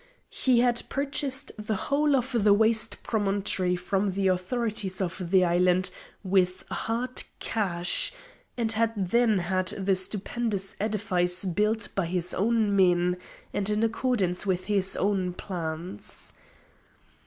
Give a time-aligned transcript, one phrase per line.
[0.31, 5.91] He had purchased the whole of the waste promontory from the authorities of the island
[6.23, 8.11] with hard cash,
[8.57, 13.15] and had then had the stupendous edifice built by his own men
[13.53, 16.33] and in accordance with his own plans.